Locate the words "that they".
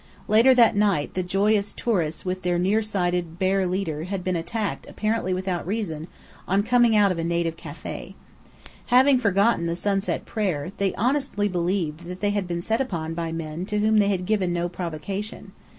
12.05-12.31